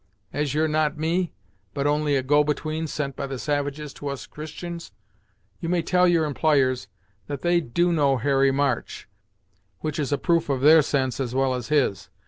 [0.33, 1.31] As you're not me,
[1.75, 4.91] but only a go between sent by the savages to us Christians,
[5.59, 6.87] you may tell your empl'yers
[7.27, 9.07] that they do know Harry March,
[9.81, 12.09] which is a proof of their sense as well as his.